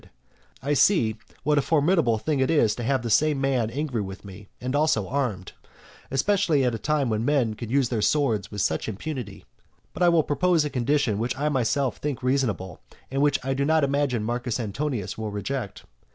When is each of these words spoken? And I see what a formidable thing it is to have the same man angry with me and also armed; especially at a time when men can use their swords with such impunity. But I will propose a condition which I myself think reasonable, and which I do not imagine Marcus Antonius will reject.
And 0.01 0.09
I 0.63 0.73
see 0.73 1.17
what 1.43 1.59
a 1.59 1.61
formidable 1.61 2.17
thing 2.17 2.39
it 2.39 2.49
is 2.49 2.73
to 2.73 2.81
have 2.83 3.03
the 3.03 3.11
same 3.11 3.39
man 3.39 3.69
angry 3.69 4.01
with 4.01 4.25
me 4.25 4.47
and 4.59 4.75
also 4.75 5.07
armed; 5.07 5.51
especially 6.09 6.63
at 6.63 6.73
a 6.73 6.79
time 6.79 7.07
when 7.07 7.23
men 7.23 7.53
can 7.53 7.69
use 7.69 7.89
their 7.89 8.01
swords 8.01 8.49
with 8.49 8.61
such 8.61 8.89
impunity. 8.89 9.45
But 9.93 10.01
I 10.01 10.09
will 10.09 10.23
propose 10.23 10.65
a 10.65 10.71
condition 10.71 11.19
which 11.19 11.37
I 11.37 11.49
myself 11.49 11.97
think 11.97 12.23
reasonable, 12.23 12.79
and 13.11 13.21
which 13.21 13.37
I 13.45 13.53
do 13.53 13.63
not 13.63 13.83
imagine 13.83 14.23
Marcus 14.23 14.59
Antonius 14.59 15.19
will 15.19 15.29
reject. 15.29 15.85